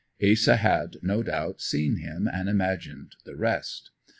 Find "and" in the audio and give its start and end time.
2.27-2.49